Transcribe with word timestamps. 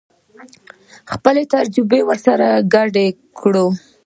خپله 1.11 1.41
تجربه 1.53 1.99
ورسره 2.09 2.47
ګډه 2.73 3.05
کړو. 3.39 3.67